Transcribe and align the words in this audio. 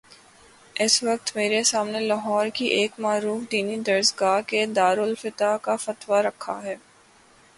اس 0.75 1.03
وقت 1.03 1.35
میرے 1.35 1.61
سامنے 1.63 1.99
لاہور 1.99 2.47
کی 2.53 2.65
ایک 2.77 2.99
معروف 2.99 3.41
دینی 3.51 3.75
درس 3.87 4.13
گاہ 4.19 4.41
کے 4.47 4.65
دارالافتاء 4.75 5.55
کا 5.61 5.75
فتوی 5.75 6.21
رکھا 6.23 6.61
ہے۔ 6.63 6.75